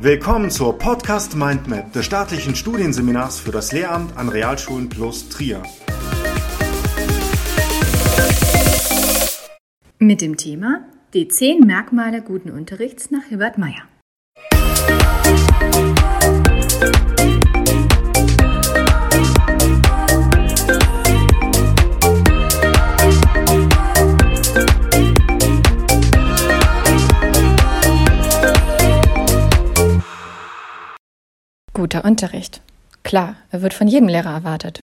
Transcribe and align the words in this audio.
Willkommen 0.00 0.48
zur 0.48 0.78
Podcast 0.78 1.34
Mindmap 1.34 1.92
des 1.92 2.06
staatlichen 2.06 2.54
Studienseminars 2.54 3.40
für 3.40 3.50
das 3.50 3.72
Lehramt 3.72 4.16
an 4.16 4.28
Realschulen 4.28 4.88
plus 4.88 5.28
Trier. 5.28 5.60
Mit 9.98 10.20
dem 10.20 10.36
Thema 10.36 10.86
Die 11.14 11.26
10 11.26 11.66
Merkmale 11.66 12.22
guten 12.22 12.50
Unterrichts 12.50 13.10
nach 13.10 13.24
Hilbert 13.24 13.58
Meyer. 13.58 13.88
Guter 31.98 32.10
Unterricht. 32.10 32.60
Klar, 33.02 33.34
er 33.50 33.60
wird 33.60 33.74
von 33.74 33.88
jedem 33.88 34.06
Lehrer 34.06 34.30
erwartet. 34.30 34.78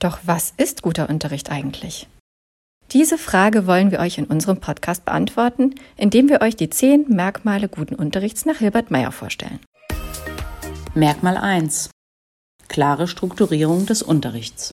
Doch 0.00 0.18
was 0.24 0.52
ist 0.56 0.82
guter 0.82 1.08
Unterricht 1.08 1.48
eigentlich? 1.48 2.08
Diese 2.90 3.18
Frage 3.18 3.68
wollen 3.68 3.92
wir 3.92 4.00
euch 4.00 4.18
in 4.18 4.24
unserem 4.24 4.58
Podcast 4.58 5.04
beantworten, 5.04 5.76
indem 5.96 6.28
wir 6.28 6.40
euch 6.40 6.56
die 6.56 6.70
zehn 6.70 7.04
Merkmale 7.08 7.68
guten 7.68 7.94
Unterrichts 7.94 8.46
nach 8.46 8.56
Hilbert 8.56 8.90
Meyer 8.90 9.12
vorstellen. 9.12 9.60
Merkmal 10.96 11.36
1. 11.36 11.90
Klare 12.66 13.06
Strukturierung 13.06 13.86
des 13.86 14.02
Unterrichts. 14.02 14.72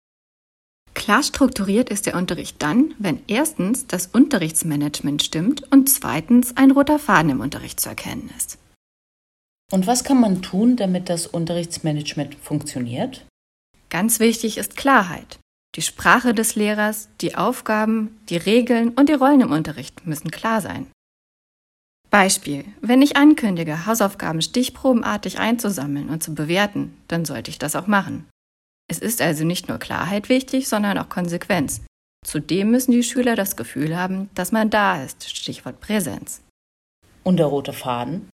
Klar 0.92 1.22
strukturiert 1.22 1.88
ist 1.88 2.04
der 2.04 2.16
Unterricht 2.16 2.62
dann, 2.62 2.92
wenn 2.98 3.22
erstens 3.28 3.86
das 3.86 4.08
Unterrichtsmanagement 4.08 5.22
stimmt 5.22 5.72
und 5.72 5.88
zweitens 5.88 6.54
ein 6.58 6.72
roter 6.72 6.98
Faden 6.98 7.30
im 7.30 7.40
Unterricht 7.40 7.80
zu 7.80 7.88
erkennen 7.88 8.30
ist. 8.36 8.58
Und 9.72 9.86
was 9.86 10.04
kann 10.04 10.20
man 10.20 10.42
tun, 10.42 10.76
damit 10.76 11.08
das 11.08 11.26
Unterrichtsmanagement 11.26 12.36
funktioniert? 12.36 13.26
Ganz 13.88 14.20
wichtig 14.20 14.58
ist 14.58 14.76
Klarheit. 14.76 15.38
Die 15.74 15.82
Sprache 15.82 16.34
des 16.34 16.54
Lehrers, 16.54 17.08
die 17.20 17.34
Aufgaben, 17.34 18.18
die 18.28 18.36
Regeln 18.36 18.90
und 18.90 19.08
die 19.08 19.14
Rollen 19.14 19.40
im 19.42 19.52
Unterricht 19.52 20.06
müssen 20.06 20.30
klar 20.30 20.60
sein. 20.60 20.86
Beispiel. 22.10 22.64
Wenn 22.80 23.02
ich 23.02 23.16
ankündige, 23.16 23.84
Hausaufgaben 23.84 24.40
stichprobenartig 24.40 25.38
einzusammeln 25.38 26.08
und 26.08 26.22
zu 26.22 26.34
bewerten, 26.34 26.96
dann 27.08 27.24
sollte 27.24 27.50
ich 27.50 27.58
das 27.58 27.76
auch 27.76 27.88
machen. 27.88 28.26
Es 28.88 29.00
ist 29.00 29.20
also 29.20 29.44
nicht 29.44 29.68
nur 29.68 29.78
Klarheit 29.78 30.28
wichtig, 30.28 30.68
sondern 30.68 30.96
auch 30.96 31.08
Konsequenz. 31.08 31.82
Zudem 32.24 32.70
müssen 32.70 32.92
die 32.92 33.02
Schüler 33.02 33.36
das 33.36 33.56
Gefühl 33.56 33.96
haben, 33.96 34.30
dass 34.34 34.52
man 34.52 34.70
da 34.70 35.02
ist. 35.02 35.28
Stichwort 35.28 35.80
Präsenz. 35.80 36.40
Und 37.22 37.36
der 37.36 37.46
rote 37.46 37.72
Faden? 37.72 38.30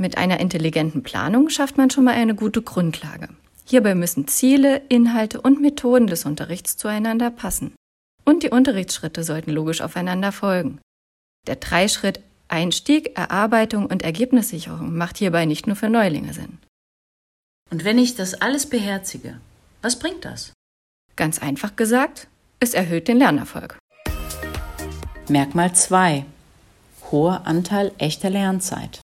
Mit 0.00 0.16
einer 0.16 0.38
intelligenten 0.38 1.02
Planung 1.02 1.48
schafft 1.48 1.76
man 1.76 1.90
schon 1.90 2.04
mal 2.04 2.14
eine 2.14 2.36
gute 2.36 2.62
Grundlage. 2.62 3.28
Hierbei 3.64 3.96
müssen 3.96 4.28
Ziele, 4.28 4.80
Inhalte 4.88 5.40
und 5.40 5.60
Methoden 5.60 6.06
des 6.06 6.24
Unterrichts 6.24 6.76
zueinander 6.76 7.30
passen. 7.30 7.74
Und 8.24 8.44
die 8.44 8.50
Unterrichtsschritte 8.50 9.24
sollten 9.24 9.50
logisch 9.50 9.80
aufeinander 9.80 10.30
folgen. 10.30 10.78
Der 11.48 11.56
Dreischritt 11.56 12.20
Einstieg, 12.46 13.18
Erarbeitung 13.18 13.86
und 13.86 14.02
Ergebnissicherung 14.02 14.96
macht 14.96 15.18
hierbei 15.18 15.44
nicht 15.44 15.66
nur 15.66 15.76
für 15.76 15.90
Neulinge 15.90 16.32
Sinn. 16.32 16.58
Und 17.70 17.84
wenn 17.84 17.98
ich 17.98 18.14
das 18.14 18.34
alles 18.34 18.66
beherzige, 18.66 19.40
was 19.82 19.98
bringt 19.98 20.24
das? 20.24 20.52
Ganz 21.16 21.40
einfach 21.40 21.74
gesagt, 21.76 22.28
es 22.60 22.72
erhöht 22.72 23.08
den 23.08 23.18
Lernerfolg. 23.18 23.76
Merkmal 25.28 25.74
2. 25.74 26.24
Hoher 27.10 27.46
Anteil 27.46 27.92
echter 27.98 28.30
Lernzeit. 28.30 29.00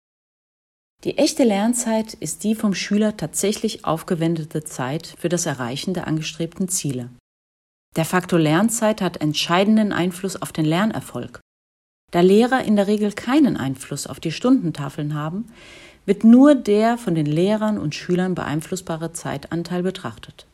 Die 1.05 1.17
echte 1.17 1.45
Lernzeit 1.45 2.13
ist 2.13 2.45
die 2.45 2.55
vom 2.55 2.75
Schüler 2.75 3.17
tatsächlich 3.17 3.87
aufgewendete 3.87 4.65
Zeit 4.65 5.15
für 5.19 5.31
das 5.31 5.47
Erreichen 5.47 5.95
der 5.95 6.07
angestrebten 6.07 6.69
Ziele. 6.69 7.09
Der 7.97 8.05
Faktor 8.05 8.39
Lernzeit 8.39 9.01
hat 9.01 9.17
entscheidenden 9.23 9.93
Einfluss 9.95 10.41
auf 10.41 10.53
den 10.53 10.67
Lernerfolg. 10.67 11.41
Da 12.11 12.21
Lehrer 12.21 12.65
in 12.65 12.77
der 12.77 12.87
Regel 12.87 13.13
keinen 13.13 13.57
Einfluss 13.57 14.07
auf 14.07 14.21
die 14.21 14.31
Stundentafeln 14.31 15.15
haben, 15.15 15.51
wird 16.05 16.23
nur 16.23 16.55
der 16.55 16.99
von 16.99 17.15
den 17.15 17.27
Lehrern 17.27 17.79
und 17.79 17.95
Schülern 17.95 18.35
beeinflussbare 18.35 19.13
Zeitanteil 19.15 19.83
betrachtet. 19.83 20.45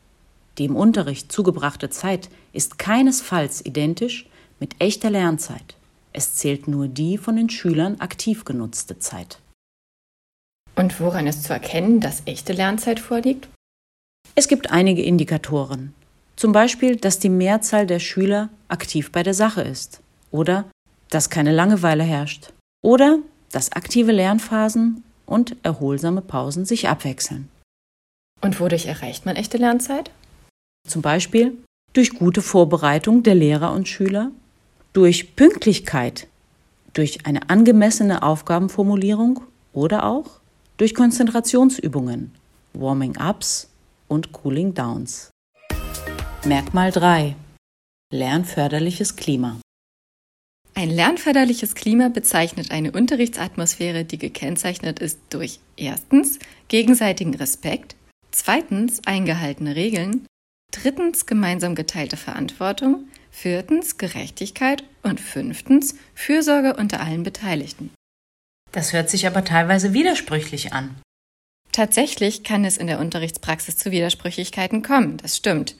Die 0.57 0.65
im 0.65 0.77
Unterricht 0.77 1.29
zugebrachte 1.29 1.89
Zeit 1.89 2.29
ist 2.53 2.79
keinesfalls 2.79 3.65
identisch 3.65 4.27
mit 4.61 4.75
echter 4.79 5.09
Lernzeit. 5.09 5.75
Es 6.13 6.35
zählt 6.35 6.69
nur 6.69 6.87
die 6.87 7.17
von 7.17 7.35
den 7.35 7.49
Schülern 7.49 7.99
aktiv 7.99 8.45
genutzte 8.45 8.97
Zeit. 8.97 9.39
Und 10.77 10.99
woran 10.99 11.25
ist 11.25 11.43
zu 11.43 11.53
erkennen, 11.53 11.99
dass 11.99 12.21
echte 12.25 12.53
Lernzeit 12.53 12.99
vorliegt? 12.99 13.49
Es 14.35 14.47
gibt 14.47 14.69
einige 14.69 15.01
Indikatoren. 15.01 15.95
Zum 16.35 16.51
Beispiel, 16.51 16.95
dass 16.95 17.17
die 17.17 17.29
Mehrzahl 17.29 17.87
der 17.87 17.97
Schüler 17.97 18.49
aktiv 18.67 19.11
bei 19.11 19.23
der 19.23 19.33
Sache 19.33 19.61
ist. 19.61 20.01
Oder 20.29 20.65
dass 21.09 21.31
keine 21.31 21.51
Langeweile 21.51 22.03
herrscht. 22.03 22.53
Oder 22.83 23.17
dass 23.51 23.71
aktive 23.71 24.11
Lernphasen 24.11 25.03
und 25.25 25.55
erholsame 25.63 26.21
Pausen 26.21 26.65
sich 26.65 26.87
abwechseln. 26.87 27.49
Und 28.41 28.59
wodurch 28.59 28.85
erreicht 28.85 29.25
man 29.25 29.35
echte 29.35 29.57
Lernzeit? 29.57 30.11
Zum 30.87 31.01
Beispiel 31.01 31.57
durch 31.93 32.13
gute 32.13 32.43
Vorbereitung 32.43 33.23
der 33.23 33.33
Lehrer 33.33 33.71
und 33.71 33.87
Schüler, 33.87 34.29
durch 34.93 35.35
Pünktlichkeit, 35.35 36.27
durch 36.93 37.25
eine 37.25 37.49
angemessene 37.49 38.21
Aufgabenformulierung 38.21 39.39
oder 39.73 40.05
auch 40.05 40.36
durch 40.77 40.93
Konzentrationsübungen, 40.93 42.31
Warming-ups 42.73 43.69
und 44.07 44.31
Cooling-downs. 44.31 45.31
Merkmal 46.45 46.91
3. 46.91 47.35
Lernförderliches 48.13 49.15
Klima. 49.15 49.59
Ein 50.75 50.91
lernförderliches 50.91 51.73
Klima 51.73 52.09
bezeichnet 52.09 52.69
eine 52.69 52.91
Unterrichtsatmosphäre, 52.91 54.05
die 54.05 54.19
gekennzeichnet 54.19 54.99
ist 54.99 55.19
durch 55.31 55.59
erstens 55.75 56.37
gegenseitigen 56.67 57.33
Respekt, 57.33 57.95
zweitens 58.29 59.01
eingehaltene 59.07 59.75
Regeln, 59.75 60.27
drittens 60.71 61.25
gemeinsam 61.25 61.73
geteilte 61.73 62.15
Verantwortung, 62.15 63.07
viertens 63.31 63.97
Gerechtigkeit 63.97 64.83
und 65.01 65.19
fünftens 65.19 65.95
Fürsorge 66.13 66.75
unter 66.75 67.01
allen 67.01 67.23
Beteiligten. 67.23 67.89
Das 68.77 68.93
hört 68.93 69.09
sich 69.09 69.25
aber 69.25 69.43
teilweise 69.43 69.93
widersprüchlich 69.93 70.71
an. 70.71 71.01
Tatsächlich 71.71 72.43
kann 72.43 72.63
es 72.63 72.77
in 72.77 72.85
der 72.85 72.99
Unterrichtspraxis 72.99 73.75
zu 73.75 73.89
Widersprüchlichkeiten 73.89 74.83
kommen, 74.83 75.17
das 75.17 75.35
stimmt. 75.35 75.75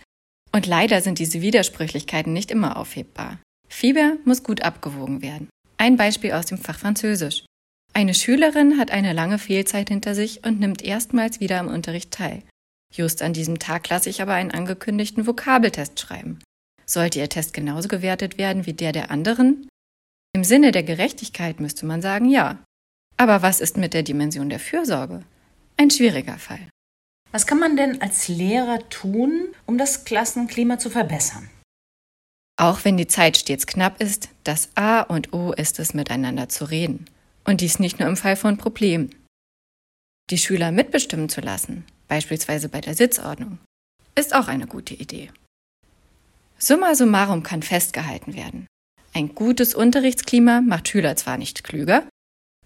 Und 0.52 0.66
leider 0.66 1.02
sind 1.02 1.20
diese 1.20 1.44
Widersprüchlichkeiten 1.44 2.34
nicht 2.34 2.50
immer 2.50 2.76
aufhebbar. 2.76 3.38
Fieber 3.70 4.18
muss 4.26 4.42
gut 4.42 4.64
abgewogen 4.64 5.22
werden. 5.22 5.48
Ein 5.78 5.96
Beispiel 5.96 6.32
aus 6.32 6.48
dem 6.48 6.58
Fach 6.58 6.80
Französisch. 6.80 7.46
Eine 7.94 8.16
Schülerin 8.16 8.80
hat 8.80 8.90
eine 8.90 9.14
lange 9.14 9.38
Fehlzeit 9.38 9.90
hinter 9.90 10.16
sich 10.16 10.44
und 10.44 10.60
nimmt 10.60 10.82
erstmals 10.82 11.40
wieder 11.40 11.60
am 11.60 11.68
Unterricht 11.68 12.10
teil. 12.10 12.42
Just 12.92 13.22
an 13.22 13.34
diesem 13.34 13.60
Tag 13.60 13.88
lasse 13.90 14.10
ich 14.10 14.24
aber 14.24 14.34
einen 14.34 14.50
angekündigten 14.50 15.28
Vokabeltest 15.28 16.00
schreiben. 16.00 16.40
Sollte 16.88 17.20
ihr 17.20 17.30
Test 17.30 17.54
genauso 17.54 17.90
gewertet 17.90 18.40
werden 18.40 18.66
wie 18.66 18.74
der 18.74 18.92
der 18.92 19.12
anderen? 19.12 19.70
Im 20.34 20.44
Sinne 20.44 20.72
der 20.72 20.82
Gerechtigkeit 20.82 21.60
müsste 21.60 21.86
man 21.86 22.02
sagen 22.02 22.28
ja. 22.28 22.58
Aber 23.18 23.42
was 23.42 23.60
ist 23.60 23.78
mit 23.78 23.94
der 23.94 24.04
Dimension 24.04 24.50
der 24.50 24.60
Fürsorge? 24.60 25.24
Ein 25.76 25.90
schwieriger 25.90 26.38
Fall. 26.38 26.70
Was 27.32 27.46
kann 27.46 27.60
man 27.60 27.76
denn 27.76 28.02
als 28.02 28.28
Lehrer 28.28 28.88
tun, 28.90 29.50
um 29.66 29.78
das 29.78 30.06
Klassenklima 30.06 30.80
zu 30.80 30.90
verbessern? 30.90 31.50
Auch 32.60 32.86
wenn 32.86 32.98
die 32.98 33.08
Zeit 33.08 33.38
stets 33.38 33.68
knapp 33.68 34.02
ist, 34.02 34.30
das 34.44 34.70
A 34.76 35.02
und 35.02 35.34
O 35.34 35.52
ist 35.52 35.80
es, 35.80 35.94
miteinander 35.94 36.50
zu 36.50 36.66
reden. 36.66 37.06
Und 37.44 37.62
dies 37.62 37.80
nicht 37.80 38.00
nur 38.00 38.10
im 38.10 38.18
Fall 38.18 38.36
von 38.36 38.58
Problemen. 38.58 39.14
Die 40.30 40.38
Schüler 40.38 40.72
mitbestimmen 40.72 41.30
zu 41.30 41.42
lassen, 41.42 41.86
beispielsweise 42.08 42.70
bei 42.70 42.82
der 42.82 42.96
Sitzordnung, 42.96 43.60
ist 44.16 44.34
auch 44.36 44.48
eine 44.48 44.68
gute 44.68 44.94
Idee. 44.94 45.32
Summa 46.58 46.96
summarum 46.96 47.44
kann 47.44 47.62
festgehalten 47.62 48.36
werden. 48.36 48.66
Ein 49.14 49.36
gutes 49.36 49.76
Unterrichtsklima 49.76 50.62
macht 50.62 50.90
Schüler 50.90 51.16
zwar 51.16 51.38
nicht 51.38 51.64
klüger, 51.64 52.08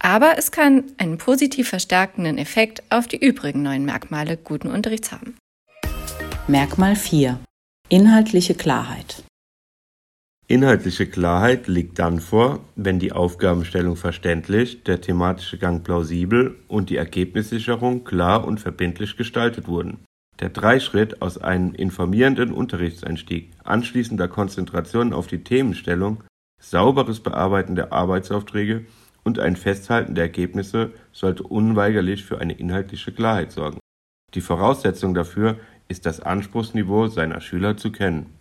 aber 0.02 0.38
es 0.38 0.52
kann 0.52 0.84
einen 0.98 1.18
positiv 1.18 1.70
verstärkenden 1.70 2.38
Effekt 2.38 2.84
auf 2.90 3.08
die 3.08 3.24
übrigen 3.24 3.62
neuen 3.62 3.86
Merkmale 3.86 4.36
guten 4.36 4.68
Unterrichts 4.68 5.12
haben. 5.12 5.36
Merkmal 6.48 6.96
4. 6.96 7.40
Inhaltliche 7.88 8.56
Klarheit. 8.56 9.24
Inhaltliche 10.48 11.08
Klarheit 11.08 11.68
liegt 11.68 12.00
dann 12.00 12.20
vor, 12.20 12.60
wenn 12.76 13.00
die 13.00 13.14
Aufgabenstellung 13.14 13.96
verständlich, 13.96 14.84
der 14.84 15.00
thematische 15.00 15.58
Gang 15.58 15.84
plausibel 15.84 16.60
und 16.68 16.90
die 16.90 16.98
Ergebnissicherung 16.98 18.04
klar 18.04 18.46
und 18.46 18.60
verbindlich 18.60 19.16
gestaltet 19.16 19.68
wurden. 19.68 20.04
Der 20.42 20.50
Dreischritt 20.50 21.22
aus 21.22 21.38
einem 21.38 21.74
informierenden 21.74 22.52
Unterrichtseinstieg, 22.52 23.52
anschließender 23.64 24.28
Konzentration 24.28 25.14
auf 25.14 25.28
die 25.28 25.44
Themenstellung, 25.44 26.24
sauberes 26.60 27.22
Bearbeiten 27.22 27.76
der 27.76 27.94
Arbeitsaufträge 27.94 28.86
und 29.24 29.40
ein 29.40 29.56
Festhalten 29.56 30.16
der 30.16 30.26
Ergebnisse 30.26 30.92
sollte 31.12 31.44
unweigerlich 31.44 32.24
für 32.24 32.40
eine 32.40 32.54
inhaltliche 32.54 33.12
Klarheit 33.12 33.52
sorgen. 33.52 33.80
Die 34.34 34.42
Voraussetzung 34.42 35.14
dafür 35.14 35.60
ist 35.88 36.06
das 36.06 36.20
Anspruchsniveau 36.22 37.08
seiner 37.08 37.42
Schüler 37.42 37.78
zu 37.78 37.92
kennen. 37.92 38.38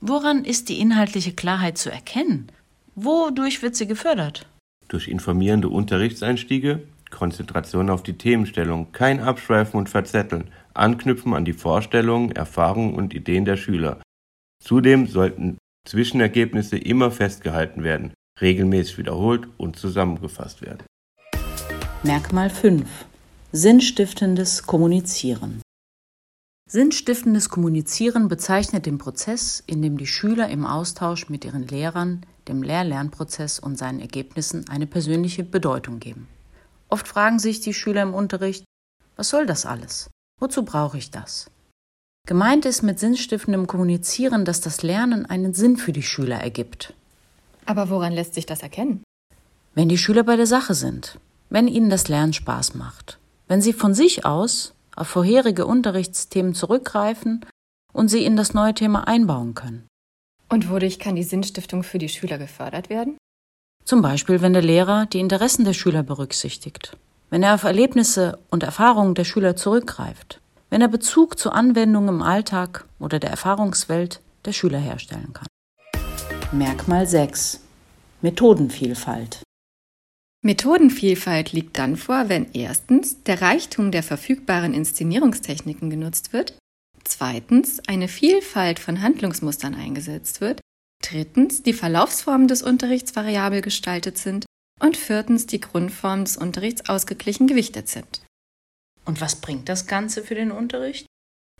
Woran 0.00 0.44
ist 0.44 0.68
die 0.68 0.80
inhaltliche 0.80 1.32
Klarheit 1.32 1.78
zu 1.78 1.90
erkennen? 1.90 2.50
Wodurch 2.94 3.62
wird 3.62 3.76
sie 3.76 3.86
gefördert? 3.86 4.46
Durch 4.88 5.08
informierende 5.08 5.68
Unterrichtseinstiege, 5.68 6.82
Konzentration 7.10 7.90
auf 7.90 8.02
die 8.02 8.18
Themenstellung, 8.18 8.92
kein 8.92 9.20
Abschweifen 9.20 9.78
und 9.78 9.88
Verzetteln, 9.88 10.50
Anknüpfen 10.74 11.34
an 11.34 11.44
die 11.44 11.52
Vorstellungen, 11.52 12.32
Erfahrungen 12.32 12.94
und 12.94 13.14
Ideen 13.14 13.44
der 13.44 13.56
Schüler. 13.56 14.00
Zudem 14.62 15.06
sollten 15.06 15.58
Zwischenergebnisse 15.86 16.76
immer 16.76 17.10
festgehalten 17.10 17.82
werden, 17.82 18.12
regelmäßig 18.40 18.98
wiederholt 18.98 19.48
und 19.56 19.76
zusammengefasst 19.76 20.62
werden. 20.62 20.84
Merkmal 22.02 22.50
5. 22.50 22.86
Sinnstiftendes 23.52 24.64
Kommunizieren. 24.64 25.62
Sinnstiftendes 26.70 27.48
Kommunizieren 27.48 28.28
bezeichnet 28.28 28.84
den 28.84 28.98
Prozess, 28.98 29.62
in 29.66 29.80
dem 29.80 29.96
die 29.96 30.06
Schüler 30.06 30.48
im 30.48 30.66
Austausch 30.66 31.28
mit 31.28 31.44
ihren 31.44 31.66
Lehrern 31.66 32.26
dem 32.48 32.62
Lehr-Lernprozess 32.62 33.58
und 33.58 33.76
seinen 33.76 34.00
Ergebnissen 34.00 34.68
eine 34.68 34.86
persönliche 34.86 35.44
Bedeutung 35.44 35.98
geben. 35.98 36.28
Oft 36.88 37.08
fragen 37.08 37.38
sich 37.38 37.60
die 37.60 37.74
Schüler 37.74 38.02
im 38.02 38.14
Unterricht, 38.14 38.64
was 39.16 39.28
soll 39.28 39.46
das 39.46 39.66
alles? 39.66 40.10
Wozu 40.40 40.64
brauche 40.64 40.98
ich 40.98 41.10
das? 41.10 41.50
Gemeint 42.26 42.66
ist 42.66 42.82
mit 42.82 42.98
sinnstiftendem 42.98 43.66
Kommunizieren, 43.66 44.44
dass 44.44 44.60
das 44.60 44.82
Lernen 44.82 45.26
einen 45.26 45.54
Sinn 45.54 45.76
für 45.76 45.92
die 45.92 46.02
Schüler 46.02 46.36
ergibt. 46.36 46.94
Aber 47.68 47.90
woran 47.90 48.14
lässt 48.14 48.32
sich 48.32 48.46
das 48.46 48.62
erkennen? 48.62 49.04
Wenn 49.74 49.90
die 49.90 49.98
Schüler 49.98 50.22
bei 50.22 50.36
der 50.36 50.46
Sache 50.46 50.74
sind, 50.74 51.20
wenn 51.50 51.68
ihnen 51.68 51.90
das 51.90 52.08
Lernen 52.08 52.32
Spaß 52.32 52.74
macht, 52.74 53.18
wenn 53.46 53.60
sie 53.60 53.74
von 53.74 53.92
sich 53.92 54.24
aus 54.24 54.74
auf 54.96 55.08
vorherige 55.08 55.66
Unterrichtsthemen 55.66 56.54
zurückgreifen 56.54 57.44
und 57.92 58.08
sie 58.08 58.24
in 58.24 58.36
das 58.36 58.54
neue 58.54 58.72
Thema 58.72 59.06
einbauen 59.06 59.52
können. 59.52 59.86
Und 60.48 60.70
wodurch 60.70 60.98
kann 60.98 61.14
die 61.14 61.22
Sinnstiftung 61.22 61.82
für 61.82 61.98
die 61.98 62.08
Schüler 62.08 62.38
gefördert 62.38 62.88
werden? 62.88 63.18
Zum 63.84 64.00
Beispiel, 64.00 64.40
wenn 64.40 64.54
der 64.54 64.62
Lehrer 64.62 65.04
die 65.04 65.20
Interessen 65.20 65.66
der 65.66 65.74
Schüler 65.74 66.02
berücksichtigt, 66.02 66.96
wenn 67.28 67.42
er 67.42 67.54
auf 67.54 67.64
Erlebnisse 67.64 68.38
und 68.48 68.62
Erfahrungen 68.62 69.14
der 69.14 69.24
Schüler 69.24 69.56
zurückgreift, 69.56 70.40
wenn 70.70 70.80
er 70.80 70.88
Bezug 70.88 71.38
zu 71.38 71.50
Anwendungen 71.50 72.16
im 72.16 72.22
Alltag 72.22 72.86
oder 72.98 73.18
der 73.18 73.30
Erfahrungswelt 73.30 74.22
der 74.46 74.52
Schüler 74.52 74.78
herstellen 74.78 75.34
kann. 75.34 75.47
Merkmal 76.52 77.06
6. 77.06 77.60
Methodenvielfalt. 78.22 79.42
Methodenvielfalt 80.42 81.52
liegt 81.52 81.76
dann 81.76 81.98
vor, 81.98 82.30
wenn 82.30 82.54
erstens 82.54 83.22
der 83.24 83.42
Reichtum 83.42 83.90
der 83.90 84.02
verfügbaren 84.02 84.72
Inszenierungstechniken 84.72 85.90
genutzt 85.90 86.32
wird, 86.32 86.56
zweitens 87.04 87.86
eine 87.86 88.08
Vielfalt 88.08 88.78
von 88.78 89.02
Handlungsmustern 89.02 89.74
eingesetzt 89.74 90.40
wird, 90.40 90.62
drittens 91.04 91.62
die 91.62 91.74
Verlaufsformen 91.74 92.48
des 92.48 92.62
Unterrichts 92.62 93.14
variabel 93.14 93.60
gestaltet 93.60 94.16
sind 94.16 94.46
und 94.80 94.96
viertens 94.96 95.44
die 95.44 95.60
Grundformen 95.60 96.24
des 96.24 96.38
Unterrichts 96.38 96.88
ausgeglichen 96.88 97.46
gewichtet 97.46 97.90
sind. 97.90 98.24
Und 99.04 99.20
was 99.20 99.36
bringt 99.36 99.68
das 99.68 99.86
Ganze 99.86 100.22
für 100.22 100.34
den 100.34 100.50
Unterricht? 100.50 101.04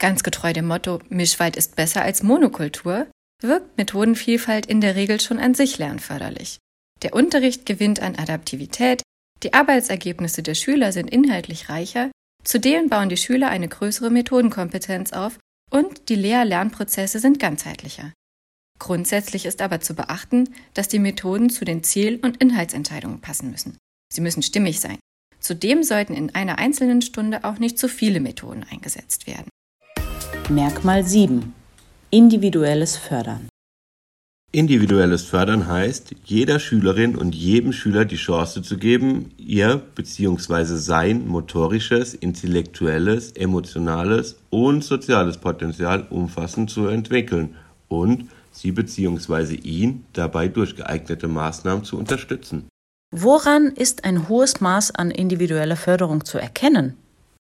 Ganz 0.00 0.22
getreu 0.22 0.54
dem 0.54 0.66
Motto 0.66 1.00
Mischwald 1.10 1.56
ist 1.56 1.76
besser 1.76 2.00
als 2.00 2.22
Monokultur 2.22 3.06
wirkt 3.42 3.78
Methodenvielfalt 3.78 4.66
in 4.66 4.80
der 4.80 4.96
Regel 4.96 5.20
schon 5.20 5.38
an 5.38 5.54
sich 5.54 5.78
lernförderlich. 5.78 6.58
Der 7.02 7.14
Unterricht 7.14 7.66
gewinnt 7.66 8.00
an 8.00 8.16
Adaptivität, 8.16 9.02
die 9.42 9.54
Arbeitsergebnisse 9.54 10.42
der 10.42 10.54
Schüler 10.54 10.92
sind 10.92 11.10
inhaltlich 11.10 11.68
reicher, 11.68 12.10
zudem 12.42 12.88
bauen 12.88 13.08
die 13.08 13.16
Schüler 13.16 13.48
eine 13.50 13.68
größere 13.68 14.10
Methodenkompetenz 14.10 15.12
auf 15.12 15.38
und 15.70 16.08
die 16.08 16.16
Lehr-Lernprozesse 16.16 17.20
sind 17.20 17.38
ganzheitlicher. 17.38 18.12
Grundsätzlich 18.78 19.46
ist 19.46 19.60
aber 19.60 19.80
zu 19.80 19.94
beachten, 19.94 20.54
dass 20.74 20.88
die 20.88 20.98
Methoden 20.98 21.50
zu 21.50 21.64
den 21.64 21.82
Ziel- 21.82 22.20
und 22.22 22.38
Inhaltsentscheidungen 22.38 23.20
passen 23.20 23.50
müssen. 23.50 23.76
Sie 24.12 24.20
müssen 24.20 24.42
stimmig 24.42 24.80
sein. 24.80 24.98
Zudem 25.40 25.82
sollten 25.82 26.14
in 26.14 26.34
einer 26.34 26.58
einzelnen 26.58 27.02
Stunde 27.02 27.44
auch 27.44 27.58
nicht 27.58 27.78
zu 27.78 27.88
viele 27.88 28.20
Methoden 28.20 28.64
eingesetzt 28.68 29.26
werden. 29.26 29.48
Merkmal 30.48 31.04
7. 31.04 31.54
Individuelles 32.10 32.96
Fördern. 32.96 33.50
Individuelles 34.50 35.24
Fördern 35.24 35.66
heißt, 35.66 36.14
jeder 36.24 36.58
Schülerin 36.58 37.16
und 37.16 37.34
jedem 37.34 37.74
Schüler 37.74 38.06
die 38.06 38.16
Chance 38.16 38.62
zu 38.62 38.78
geben, 38.78 39.32
ihr 39.36 39.82
bzw. 39.94 40.64
sein 40.76 41.28
motorisches, 41.28 42.14
intellektuelles, 42.14 43.32
emotionales 43.32 44.36
und 44.48 44.82
soziales 44.84 45.36
Potenzial 45.36 46.06
umfassend 46.08 46.70
zu 46.70 46.86
entwickeln 46.86 47.56
und 47.88 48.30
sie 48.52 48.72
bzw. 48.72 49.56
ihn 49.56 50.06
dabei 50.14 50.48
durch 50.48 50.76
geeignete 50.76 51.28
Maßnahmen 51.28 51.84
zu 51.84 51.98
unterstützen. 51.98 52.68
Woran 53.14 53.66
ist 53.66 54.04
ein 54.04 54.30
hohes 54.30 54.62
Maß 54.62 54.94
an 54.94 55.10
individueller 55.10 55.76
Förderung 55.76 56.24
zu 56.24 56.38
erkennen? 56.38 56.96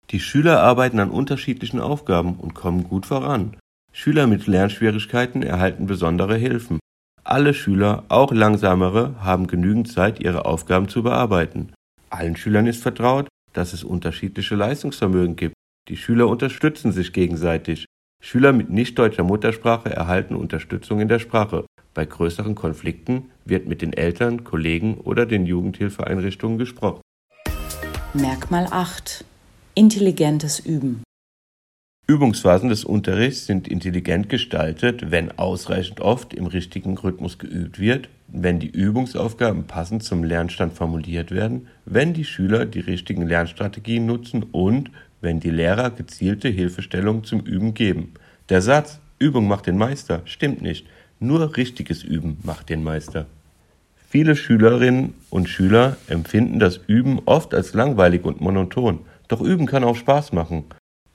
Die 0.09 0.19
Schüler 0.19 0.59
arbeiten 0.59 0.99
an 0.99 1.09
unterschiedlichen 1.09 1.79
Aufgaben 1.79 2.35
und 2.35 2.53
kommen 2.53 2.83
gut 2.83 3.05
voran. 3.05 3.55
Schüler 3.93 4.25
mit 4.27 4.47
Lernschwierigkeiten 4.47 5.43
erhalten 5.43 5.85
besondere 5.85 6.35
Hilfen. 6.35 6.79
Alle 7.23 7.53
Schüler, 7.53 8.03
auch 8.07 8.31
langsamere, 8.31 9.15
haben 9.19 9.47
genügend 9.47 9.91
Zeit, 9.91 10.19
ihre 10.19 10.45
Aufgaben 10.45 10.87
zu 10.87 11.03
bearbeiten. 11.03 11.73
Allen 12.09 12.35
Schülern 12.35 12.67
ist 12.67 12.81
vertraut, 12.81 13.27
dass 13.53 13.73
es 13.73 13.83
unterschiedliche 13.83 14.55
Leistungsvermögen 14.55 15.35
gibt. 15.35 15.53
Die 15.87 15.97
Schüler 15.97 16.27
unterstützen 16.27 16.91
sich 16.91 17.13
gegenseitig. 17.13 17.85
Schüler 18.23 18.53
mit 18.53 18.69
nicht 18.69 18.97
deutscher 18.97 19.23
Muttersprache 19.23 19.89
erhalten 19.89 20.35
Unterstützung 20.35 20.99
in 20.99 21.07
der 21.07 21.19
Sprache. 21.19 21.65
Bei 21.93 22.05
größeren 22.05 22.55
Konflikten 22.55 23.31
wird 23.45 23.67
mit 23.67 23.81
den 23.81 23.93
Eltern, 23.93 24.43
Kollegen 24.43 24.95
oder 24.95 25.25
den 25.25 25.45
Jugendhilfeeinrichtungen 25.45 26.57
gesprochen. 26.57 27.01
Merkmal 28.13 28.67
8. 28.69 29.25
Intelligentes 29.75 30.59
Üben. 30.59 31.03
Übungsphasen 32.11 32.67
des 32.67 32.83
Unterrichts 32.83 33.45
sind 33.45 33.69
intelligent 33.69 34.27
gestaltet, 34.27 35.11
wenn 35.11 35.31
ausreichend 35.39 36.01
oft 36.01 36.33
im 36.33 36.45
richtigen 36.45 36.97
Rhythmus 36.97 37.37
geübt 37.37 37.79
wird, 37.79 38.09
wenn 38.27 38.59
die 38.59 38.69
Übungsaufgaben 38.69 39.63
passend 39.63 40.03
zum 40.03 40.25
Lernstand 40.25 40.73
formuliert 40.73 41.31
werden, 41.31 41.69
wenn 41.85 42.13
die 42.13 42.25
Schüler 42.25 42.65
die 42.65 42.81
richtigen 42.81 43.25
Lernstrategien 43.25 44.05
nutzen 44.05 44.43
und 44.51 44.91
wenn 45.21 45.39
die 45.39 45.51
Lehrer 45.51 45.89
gezielte 45.89 46.49
Hilfestellungen 46.49 47.23
zum 47.23 47.45
Üben 47.45 47.73
geben. 47.73 48.11
Der 48.49 48.61
Satz 48.61 48.99
Übung 49.17 49.47
macht 49.47 49.67
den 49.67 49.77
Meister 49.77 50.21
stimmt 50.25 50.61
nicht. 50.61 50.87
Nur 51.21 51.55
richtiges 51.55 52.03
Üben 52.03 52.39
macht 52.43 52.67
den 52.67 52.83
Meister. 52.83 53.25
Viele 54.09 54.35
Schülerinnen 54.35 55.13
und 55.29 55.47
Schüler 55.47 55.95
empfinden 56.09 56.59
das 56.59 56.81
Üben 56.87 57.21
oft 57.23 57.53
als 57.53 57.73
langweilig 57.73 58.25
und 58.25 58.41
monoton. 58.41 58.99
Doch 59.29 59.39
Üben 59.39 59.65
kann 59.65 59.85
auch 59.85 59.95
Spaß 59.95 60.33
machen. 60.33 60.65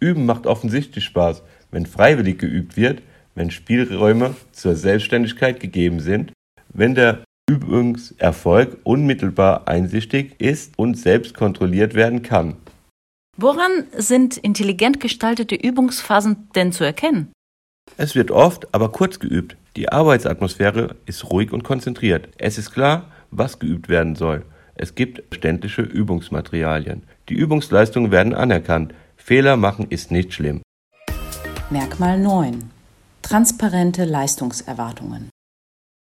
Üben 0.00 0.26
macht 0.26 0.46
offensichtlich 0.46 1.04
Spaß, 1.04 1.42
wenn 1.70 1.86
freiwillig 1.86 2.38
geübt 2.38 2.76
wird, 2.76 3.02
wenn 3.34 3.50
Spielräume 3.50 4.34
zur 4.52 4.76
Selbstständigkeit 4.76 5.60
gegeben 5.60 6.00
sind, 6.00 6.32
wenn 6.72 6.94
der 6.94 7.24
Übungserfolg 7.48 8.78
unmittelbar 8.82 9.68
einsichtig 9.68 10.40
ist 10.40 10.72
und 10.76 10.98
selbst 10.98 11.34
kontrolliert 11.34 11.94
werden 11.94 12.22
kann. 12.22 12.56
Woran 13.36 13.84
sind 13.96 14.36
intelligent 14.38 14.98
gestaltete 14.98 15.54
Übungsphasen 15.54 16.48
denn 16.54 16.72
zu 16.72 16.84
erkennen? 16.84 17.32
Es 17.98 18.14
wird 18.14 18.30
oft, 18.30 18.74
aber 18.74 18.90
kurz 18.90 19.20
geübt. 19.20 19.56
Die 19.76 19.90
Arbeitsatmosphäre 19.90 20.96
ist 21.04 21.30
ruhig 21.30 21.52
und 21.52 21.62
konzentriert. 21.62 22.28
Es 22.38 22.58
ist 22.58 22.72
klar, 22.72 23.10
was 23.30 23.58
geübt 23.58 23.88
werden 23.88 24.16
soll. 24.16 24.42
Es 24.74 24.94
gibt 24.94 25.22
verständliche 25.28 25.82
Übungsmaterialien. 25.82 27.02
Die 27.28 27.34
Übungsleistungen 27.34 28.10
werden 28.10 28.34
anerkannt. 28.34 28.94
Fehler 29.26 29.56
machen 29.56 29.88
ist 29.90 30.12
nicht 30.12 30.35
schlimm. 30.35 30.62
Merkmal 31.68 32.16
9. 32.16 32.71
Transparente 33.23 34.04
Leistungserwartungen. 34.04 35.30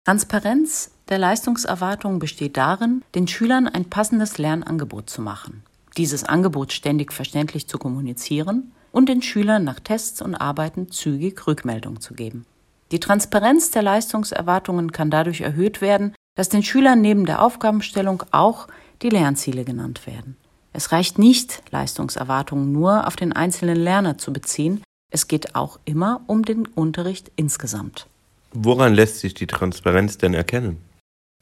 Transparenz 0.08 0.90
der 1.08 1.20
Leistungserwartungen 1.20 2.18
besteht 2.18 2.58
darin, 2.58 3.04
den 3.14 3.28
Schülern 3.28 3.68
ein 3.68 3.86
passendes 3.86 4.40
Lernangebot 4.40 5.08
zu 5.08 5.22
machen, 5.22 5.62
dieses 5.98 6.24
Angebot 6.24 6.74
ständig 6.74 7.14
verständlich 7.14 7.68
zu 7.68 7.78
kommunizieren 7.78 8.72
und 8.92 9.08
den 9.08 9.22
Schülern 9.22 9.64
nach 9.66 9.80
Tests 9.80 10.24
und 10.24 10.34
Arbeiten 10.34 10.90
zügig 10.90 11.46
Rückmeldung 11.46 12.02
zu 12.02 12.16
geben. 12.16 12.48
Die 12.92 13.00
Transparenz 13.00 13.70
der 13.70 13.84
Leistungserwartungen 13.84 14.92
kann 14.92 15.12
dadurch 15.12 15.42
erhöht 15.42 15.80
werden, 15.80 16.16
dass 16.34 16.50
den 16.50 16.64
Schülern 16.64 17.02
neben 17.02 17.28
der 17.28 17.44
Aufgabenstellung 17.44 18.24
auch 18.32 18.68
die 19.04 19.10
Lernziele 19.10 19.64
genannt 19.64 20.08
werden. 20.08 20.38
Es 20.74 20.92
reicht 20.92 21.20
nicht, 21.20 21.62
Leistungserwartungen 21.72 22.72
nur 22.72 23.08
auf 23.08 23.16
den 23.16 23.34
einzelnen 23.34 23.78
Lerner 23.78 24.18
zu 24.18 24.32
beziehen, 24.32 24.84
es 25.12 25.28
geht 25.28 25.56
auch 25.56 25.80
immer 25.84 26.22
um 26.28 26.44
den 26.44 26.66
Unterricht 26.66 27.32
insgesamt. 27.36 28.08
Woran 28.54 28.94
lässt 28.94 29.20
sich 29.20 29.34
die 29.34 29.48
Transparenz 29.48 30.18
denn 30.18 30.34
erkennen? 30.34 30.78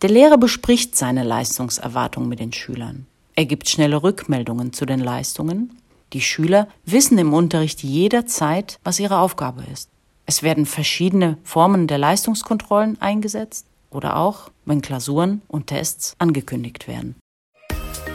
Der 0.02 0.10
Lehrer 0.10 0.38
bespricht 0.38 0.96
seine 0.96 1.24
Leistungserwartung 1.24 2.28
mit 2.28 2.40
den 2.40 2.54
Schülern. 2.54 3.06
Er 3.36 3.46
gibt 3.46 3.70
schnelle 3.70 4.02
Rückmeldungen 4.02 4.74
zu 4.74 4.86
den 4.86 5.00
Leistungen. 5.00 5.78
Die 6.14 6.22
Schüler 6.22 6.68
wissen 6.86 7.18
im 7.18 7.34
Unterricht 7.34 7.84
jederzeit, 7.84 8.80
was 8.84 9.00
ihre 9.00 9.20
Aufgabe 9.20 9.64
ist. 9.72 9.90
Es 10.26 10.42
werden 10.42 10.66
verschiedene 10.66 11.38
Formen 11.44 11.88
der 11.88 11.98
Leistungskontrollen 11.98 13.00
eingesetzt 13.02 13.66
oder 13.92 14.18
auch, 14.18 14.52
wenn 14.66 14.82
Klausuren 14.82 15.42
und 15.48 15.68
Tests 15.68 16.16
angekündigt 16.20 16.88
werden. 16.88 17.16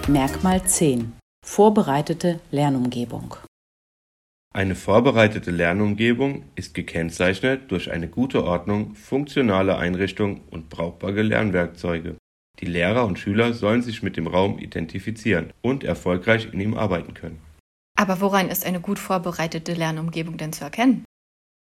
Merkmal 0.09 0.63
10. 0.63 1.15
Vorbereitete 1.47 2.39
Lernumgebung. 2.51 3.37
Eine 4.55 4.75
vorbereitete 4.75 5.51
Lernumgebung 5.51 6.45
ist 6.57 6.75
gekennzeichnet 6.75 7.71
durch 7.71 7.91
eine 7.91 8.09
gute 8.09 8.45
Ordnung, 8.45 8.95
funktionale 8.97 9.79
Einrichtung 9.79 10.43
und 10.51 10.69
brauchbare 10.69 11.23
Lernwerkzeuge. 11.23 12.17
Die 12.61 12.67
Lehrer 12.67 13.07
und 13.07 13.19
Schüler 13.19 13.55
sollen 13.55 13.81
sich 13.81 14.03
mit 14.03 14.19
dem 14.19 14.27
Raum 14.27 14.59
identifizieren 14.59 15.55
und 15.63 15.85
erfolgreich 15.85 16.53
in 16.53 16.61
ihm 16.61 16.75
arbeiten 16.75 17.15
können. 17.15 17.41
Aber 17.99 18.21
woran 18.21 18.51
ist 18.51 18.67
eine 18.67 18.81
gut 18.81 18.99
vorbereitete 18.99 19.73
Lernumgebung 19.73 20.37
denn 20.37 20.53
zu 20.53 20.65
erkennen? 20.65 21.07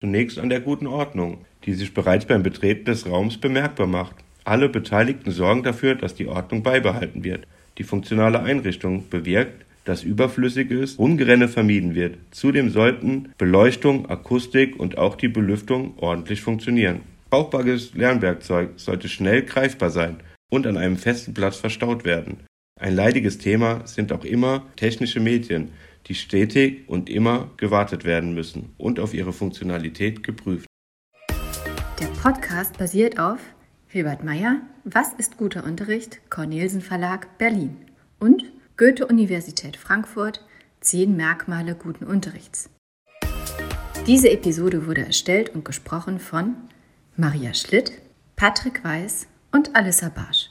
Zunächst 0.03 0.39
an 0.39 0.49
der 0.49 0.61
guten 0.61 0.87
Ordnung, 0.87 1.45
die 1.67 1.75
sich 1.75 1.93
bereits 1.93 2.25
beim 2.25 2.43
Betreten 2.43 2.87
des 2.87 3.07
Raums 3.07 3.37
bemerkbar 3.37 3.87
macht. 3.87 4.17
Alle 4.45 4.71
Beteiligten 4.71 5.31
sorgen 5.31 5.63
dafür, 5.63 5.95
dass 5.95 6.15
die 6.15 6.27
Ordnung 6.27 6.63
beibehalten 6.63 7.23
wird. 7.23 7.47
Die 7.81 7.85
funktionale 7.85 8.43
Einrichtung 8.43 9.09
bewirkt, 9.09 9.65
dass 9.87 10.03
Überflüssiges, 10.03 10.97
Ungerenne 10.97 11.49
vermieden 11.49 11.95
wird. 11.95 12.19
Zudem 12.31 12.69
sollten 12.69 13.33
Beleuchtung, 13.39 14.05
Akustik 14.11 14.79
und 14.79 14.99
auch 14.99 15.15
die 15.15 15.29
Belüftung 15.29 15.95
ordentlich 15.97 16.43
funktionieren. 16.43 17.01
Brauchbares 17.31 17.95
Lernwerkzeug 17.95 18.73
sollte 18.77 19.09
schnell 19.09 19.45
greifbar 19.45 19.89
sein 19.89 20.19
und 20.51 20.67
an 20.67 20.77
einem 20.77 20.99
festen 20.99 21.33
Platz 21.33 21.57
verstaut 21.57 22.05
werden. 22.05 22.41
Ein 22.79 22.95
leidiges 22.95 23.39
Thema 23.39 23.87
sind 23.87 24.13
auch 24.13 24.27
immer 24.27 24.67
technische 24.77 25.21
Medien, 25.21 25.71
die 26.07 26.15
stetig 26.15 26.87
und 26.87 27.09
immer 27.09 27.49
gewartet 27.57 28.05
werden 28.05 28.35
müssen 28.35 28.75
und 28.77 29.01
auf 29.01 29.15
ihre 29.15 29.33
Funktionalität 29.33 30.23
geprüft. 30.23 30.67
Der 31.99 32.09
Podcast 32.23 32.77
basiert 32.77 33.19
auf 33.19 33.39
Hilbert 33.93 34.23
Meyer, 34.23 34.61
Was 34.85 35.15
ist 35.15 35.37
guter 35.37 35.65
Unterricht? 35.65 36.21
Cornelsen 36.31 36.81
Verlag, 36.81 37.39
Berlin 37.39 37.77
und 38.21 38.45
Goethe-Universität 38.77 39.77
Frankfurt, 39.77 40.47
10 40.81 41.17
Merkmale 41.17 41.75
guten 41.75 42.05
Unterrichts. 42.05 42.71
Diese 44.07 44.31
Episode 44.31 44.87
wurde 44.87 45.05
erstellt 45.05 45.49
und 45.57 45.65
gesprochen 45.65 46.21
von 46.21 46.55
Maria 47.17 47.53
Schlitt, 47.53 48.01
Patrick 48.37 48.85
Weiß 48.85 49.27
und 49.51 49.75
Alissa 49.75 50.09
Barsch. 50.09 50.51